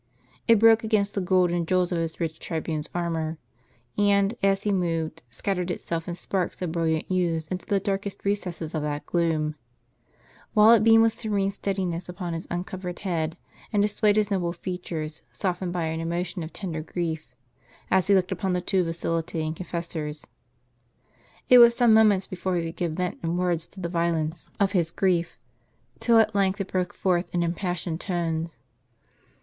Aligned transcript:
It 0.47 0.57
broke 0.57 0.83
against 0.83 1.13
the 1.13 1.21
gold 1.21 1.51
and 1.51 1.67
jewels 1.67 1.91
of 1.91 1.99
his 1.99 2.19
rich 2.19 2.39
tribune's 2.39 2.89
armor, 2.95 3.37
and, 3.99 4.33
as 4.41 4.63
he 4.63 4.71
moved, 4.71 5.21
scattered 5.29 5.69
itself 5.69 6.07
in 6.07 6.15
sparks 6.15 6.59
of 6.63 6.71
brilliant 6.71 7.05
hues 7.05 7.47
into 7.49 7.67
the 7.67 7.79
darkest 7.79 8.25
recesses 8.25 8.73
of 8.73 8.81
that 8.81 9.05
gloom; 9.05 9.53
while 10.55 10.71
it 10.71 10.83
beamed 10.83 11.03
with 11.03 11.13
serene 11.13 11.51
steadiness 11.51 12.09
upon 12.09 12.33
his 12.33 12.47
uncovered 12.49 12.97
head, 13.01 13.37
and 13.71 13.83
displayed 13.83 14.15
his 14.15 14.31
noble 14.31 14.53
features, 14.53 15.21
softened 15.31 15.71
by 15.71 15.83
an 15.83 15.99
emotion 15.99 16.41
of 16.41 16.51
tender 16.51 16.81
grief, 16.81 17.35
as 17.91 18.07
he 18.07 18.15
looked 18.15 18.31
upon 18.31 18.53
the 18.53 18.59
two 18.59 18.83
vacillating 18.83 19.53
confessors. 19.53 20.25
It 21.47 21.59
was 21.59 21.75
some 21.75 21.93
moments 21.93 22.25
before 22.25 22.55
he 22.55 22.63
could 22.65 22.75
give 22.75 22.93
vent 22.93 23.19
in 23.21 23.37
words 23.37 23.67
to 23.67 23.79
the 23.79 23.87
violence 23.87 24.49
of 24.59 24.71
his 24.71 24.89
grief, 24.89 25.37
till 25.99 26.17
at 26.17 26.33
length 26.33 26.59
it 26.59 26.71
broke 26.71 26.91
forth 26.95 27.29
in 27.35 27.43
impassioned 27.43 28.01
tones. 28.01 28.55